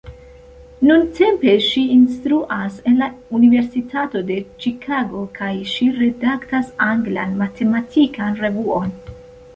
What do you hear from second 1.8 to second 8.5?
instruas en la Universitato de Ĉikago kaj ŝi redaktas anglan matematikan